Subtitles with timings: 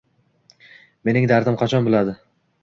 [1.09, 2.17] Mening dardim qachon biladi